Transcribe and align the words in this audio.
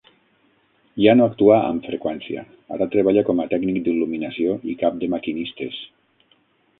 Ja 1.03 1.11
no 1.17 1.25
actua 1.31 1.57
amb 1.65 1.83
freqüència, 1.89 2.43
ara 2.77 2.87
treballa 2.95 3.25
com 3.27 3.43
a 3.43 3.47
tècnic 3.51 3.77
d'il.luminació 3.89 4.55
i 4.73 4.77
cap 4.85 4.97
de 5.05 5.11
maquinistes. 5.15 5.77